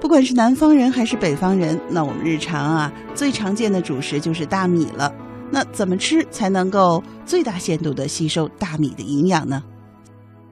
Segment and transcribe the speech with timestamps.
[0.00, 5.12] 不管是南方人还是北方人，那我们日常啊最常见的主食就是大米了。
[5.50, 9.62] 那怎么吃才能够最大限度的吸收大米的营养呢？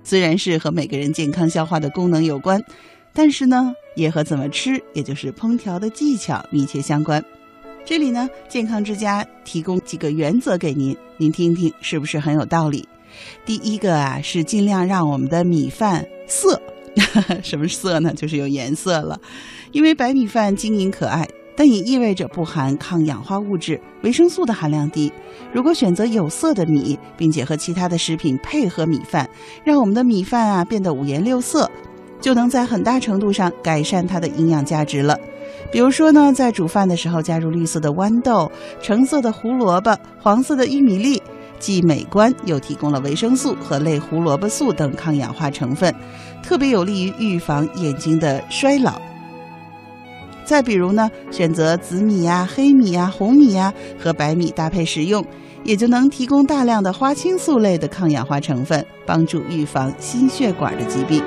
[0.04, 2.62] 虽然是和每个人健康消化的功能有关，
[3.12, 7.24] 但是呢，也和怎么吃，也就是烹调的技巧密切相关。
[7.84, 12.86] 这里呢，健康之家提供几个原则给您，您听听是不是很有道理？
[13.46, 16.60] 第一个啊，是尽量让我们的米饭色，
[17.42, 18.12] 什么色呢？
[18.14, 19.20] 就是有颜色了，
[19.72, 21.28] 因为白米饭晶莹可爱。
[21.60, 25.12] 但也意味着不含抗氧化物质、维生素的含量低。
[25.52, 29.28] 如果选择有色的米，并且和其他的食品配合米饭，
[29.64, 31.68] 让我们的米饭啊变得五颜六色，
[32.20, 35.18] 就能在很大程度上改善它的营养价值了。
[35.72, 38.48] 比如说呢，在煮饭的时候加入绿色的豌豆、
[38.80, 41.20] 橙色的胡萝卜、黄色的玉米粒，
[41.58, 45.94] 既美观又提供了维生素和类胡萝卜素等抗氧化成分，
[46.42, 49.00] 特别有利于预防眼睛的衰老。
[50.44, 55.22] 再比如呢，选择紫米呀、黑米呀、红米呀和白米搭配食用，
[55.62, 61.22] 也就能提供大量的花青素类的抗氧化成分，帮助预防心血管的疾病。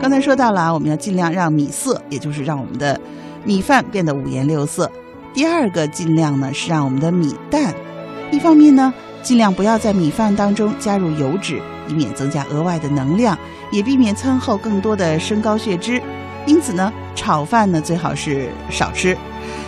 [0.00, 2.98] 刚才说到了啊，我们要尽量让米色，也就是让我们的
[3.48, 4.92] 米饭变得五颜六色。
[5.32, 7.74] 第二个尽量呢是让我们的米淡，
[8.30, 8.92] 一方面呢。
[9.22, 13.36] 尽量不要在米饭当中加入油脂，以免增加额外的能量，
[13.72, 16.00] 也避免餐后更多的升高血脂。
[16.46, 19.16] 因此呢，炒饭呢最好是少吃。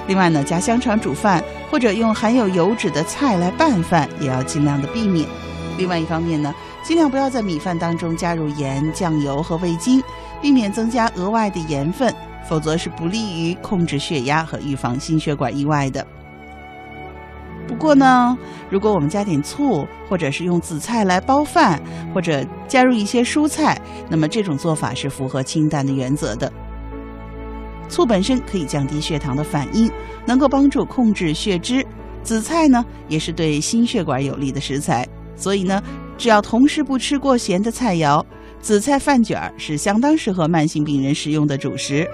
[0.06, 5.26] 另外呢，加香肠煮饭或者用含有油脂的菜来拌饭，也要尽量的避免。
[5.78, 10.02] 另外一方面呢，尽量不要在米饭当中加入盐、酱油和味精，
[10.42, 12.14] 避免增加额外的盐分，
[12.48, 16.06] 否则是不利于控制血压和预防心血管意外的。
[17.68, 18.36] 不过呢，
[18.68, 21.80] 如果我们加点醋，或者是用紫菜来包饭，
[22.12, 26.52] 或者加入一些蔬菜，那么这种做法是符合清淡的原则的。
[27.88, 29.88] 醋本身可以降低血糖的反应，
[30.26, 31.86] 能够帮助控制血脂。
[32.22, 35.80] 紫菜呢，也是对心血管有利的食材，所以呢，
[36.18, 38.24] 只要同时不吃过咸的菜肴，
[38.60, 42.08] 紫菜饭卷儿是相当适合慢性病人食用的主食。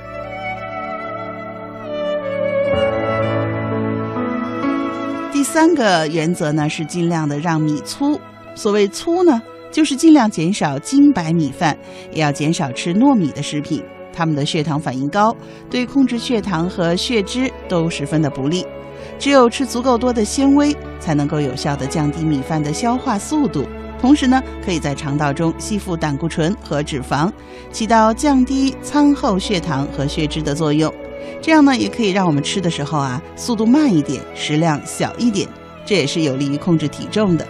[5.46, 8.20] 三个原则呢是尽量的让米粗。
[8.56, 9.40] 所谓粗呢，
[9.70, 11.74] 就是尽量减少精白米饭，
[12.12, 13.82] 也要减少吃糯米的食品。
[14.12, 15.34] 它们的血糖反应高，
[15.70, 18.66] 对控制血糖和血脂都十分的不利。
[19.18, 23.64] 只有吃足够多的纤维，才能够有效的降低米饭的消化速度，
[24.00, 27.30] 同时呢，可以在肠道中吸附胆固醇和脂肪，
[27.70, 30.92] 起到降低餐后血糖和血脂的作用。
[31.40, 35.48] 这样呢，也可以让我们吃的时候啊，速度慢一点，食量小一点，
[35.84, 37.46] 这也是有利于控制体重的。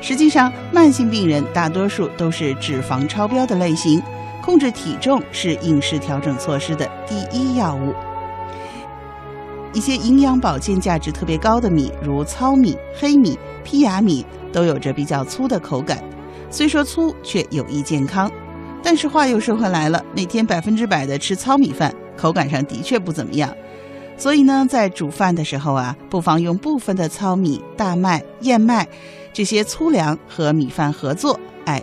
[0.00, 4.02] 实际上，慢性病人大多数都是脂肪超标的类型，
[4.42, 7.94] 控制体重是饮食调整措施的第一要务。
[9.72, 15.98] 一些营养保健价值特别高的米，如糙米、黑米、胚芽米，都有着比较粗的口感，
[16.50, 18.30] 虽说粗，却有益健康。
[18.84, 23.52] 但是话又说回来了，每天百分之百的吃糙米饭，口感上的确不怎么样。
[24.16, 28.86] 所以呢，在煮饭的时候啊，不妨用部分的糙米、大麦、燕麦
[29.32, 31.82] 这些粗粮和米饭合作，哎，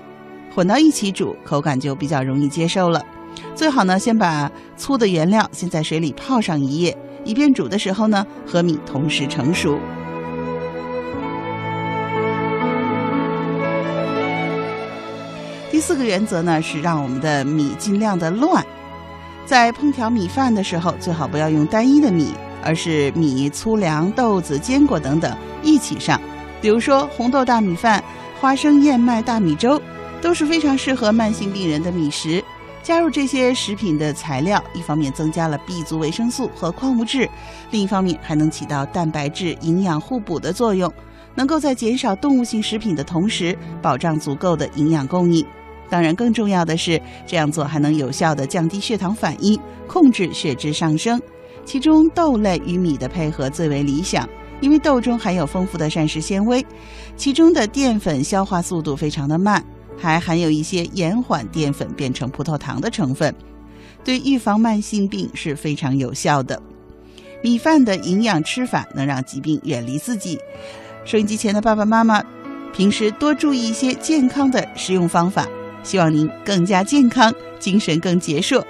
[0.56, 3.04] 混到一起煮，口感就比较容易接受了。
[3.56, 6.96] 最好呢，先把粗的原料先在水里泡上一夜，
[7.26, 9.80] 以便煮的时候呢，和米同时成熟。
[15.82, 18.64] 四个原则呢，是让我们的米尽量的乱。
[19.46, 22.34] 在烹调米饭的时候，最好不要用单一的米，
[22.64, 26.22] 而是米、粗粮、豆子、坚果等等一起上。
[26.62, 28.02] 比如说红豆大米饭、
[28.40, 29.82] 花生燕麦大米粥，
[30.22, 32.42] 都是非常适合慢性病人的米食。
[32.84, 37.30] 加入这些食品的材料，一方面增加了 B 族维生素和矿物质，
[37.72, 40.92] 另一方面还能起到蛋白质营养互补的作用，
[41.36, 45.46] 能够在减少动物性食品的同时，保障足够的营养供应。
[45.92, 51.22] 当然，更重要的是，这样做还能有效的降低血糖反应，控制血脂上升。
[51.66, 54.28] 其中，豆类与米的配合最为理想，
[54.62, 56.66] 因为豆中含有丰富的膳食纤维，
[57.18, 59.62] 其中的淀粉消化速度非常的慢，
[59.98, 63.36] 还含有一些延缓淀粉变成葡萄糖的成分，
[64.04, 66.60] 对预防慢性病是非常有效的。
[67.44, 70.40] 米饭的营养吃法能让疾病远离自己。
[71.04, 72.24] 收音机前的爸爸妈妈，
[72.72, 75.46] 平时多注意一些健康的食用方法。
[75.84, 78.64] 希望您更加健康，精神更矍铄。